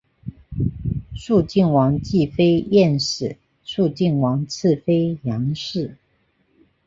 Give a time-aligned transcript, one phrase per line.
[1.15, 5.95] 肃靖王继妃晏氏肃靖王次妃杨氏